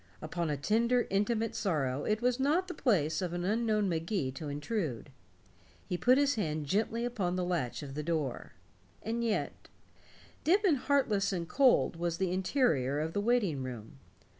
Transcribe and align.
Upon 0.19 0.49
a 0.49 0.57
tender 0.57 1.05
intimate 1.11 1.53
sorrow 1.53 2.05
it 2.05 2.23
was 2.23 2.39
not 2.39 2.67
the 2.67 2.73
place 2.73 3.21
of 3.21 3.33
an 3.33 3.43
unknown 3.43 3.87
Magee 3.87 4.31
to 4.31 4.49
intrude. 4.49 5.11
He 5.85 5.95
put 5.95 6.17
his 6.17 6.33
hand 6.33 6.65
gently 6.65 7.05
upon 7.05 7.35
the 7.35 7.45
latch 7.45 7.83
of 7.83 7.93
the 7.93 8.01
door. 8.01 8.53
And 9.03 9.23
yet 9.23 9.67
dim 10.43 10.59
and 10.65 10.77
heartless 10.77 11.31
and 11.31 11.47
cold 11.47 11.97
was 11.97 12.17
the 12.17 12.31
interior 12.31 12.99
of 12.99 13.13
that 13.13 13.19
waiting 13.21 13.61
room. 13.61 13.99